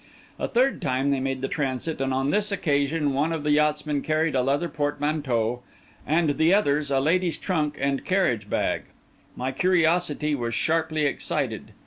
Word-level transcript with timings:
A 0.39 0.47
third 0.47 0.81
time 0.81 1.11
they 1.11 1.19
made 1.19 1.41
the 1.41 1.47
transit; 1.47 2.01
and 2.01 2.11
on 2.11 2.31
this 2.31 2.51
occasion 2.51 3.13
one 3.13 3.31
of 3.31 3.43
the 3.43 3.51
yachtsmen 3.51 4.01
carried 4.01 4.33
a 4.33 4.41
leather 4.41 4.67
portmanteau, 4.67 5.61
and 6.07 6.37
the 6.39 6.51
others 6.55 6.89
a 6.89 6.99
lady's 6.99 7.37
trunk 7.37 7.77
and 7.79 8.03
carriage 8.03 8.49
bag. 8.49 8.85
My 9.35 9.51
curiosity 9.51 10.33
was 10.33 10.55
sharply 10.55 11.05
excited. 11.05 11.73